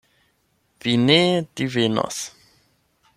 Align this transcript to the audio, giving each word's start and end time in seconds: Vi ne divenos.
Vi 0.85 0.95
ne 1.01 1.19
divenos. 1.61 2.21